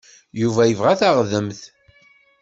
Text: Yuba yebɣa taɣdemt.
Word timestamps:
Yuba 0.41 0.63
yebɣa 0.65 0.93
taɣdemt. 0.99 1.61